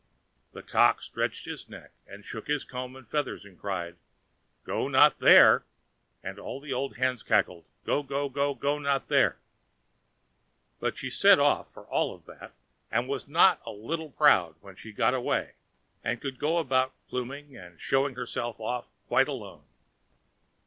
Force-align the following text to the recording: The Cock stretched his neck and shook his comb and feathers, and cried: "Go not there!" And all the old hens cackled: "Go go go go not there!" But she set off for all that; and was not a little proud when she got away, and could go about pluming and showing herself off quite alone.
The 0.53 0.63
Cock 0.63 1.03
stretched 1.03 1.45
his 1.45 1.69
neck 1.69 1.91
and 2.07 2.25
shook 2.25 2.47
his 2.47 2.63
comb 2.63 2.95
and 2.95 3.07
feathers, 3.07 3.45
and 3.45 3.55
cried: 3.59 3.97
"Go 4.63 4.87
not 4.87 5.19
there!" 5.19 5.63
And 6.23 6.39
all 6.39 6.59
the 6.59 6.73
old 6.73 6.97
hens 6.97 7.21
cackled: 7.21 7.65
"Go 7.85 8.01
go 8.01 8.27
go 8.27 8.55
go 8.55 8.79
not 8.79 9.09
there!" 9.09 9.37
But 10.79 10.97
she 10.97 11.11
set 11.11 11.37
off 11.37 11.71
for 11.71 11.83
all 11.85 12.17
that; 12.17 12.53
and 12.89 13.07
was 13.07 13.27
not 13.27 13.61
a 13.63 13.69
little 13.71 14.09
proud 14.09 14.55
when 14.59 14.75
she 14.75 14.91
got 14.91 15.13
away, 15.13 15.53
and 16.03 16.19
could 16.19 16.39
go 16.39 16.57
about 16.57 16.95
pluming 17.07 17.55
and 17.55 17.79
showing 17.79 18.15
herself 18.15 18.59
off 18.59 18.89
quite 19.07 19.27
alone. 19.27 19.65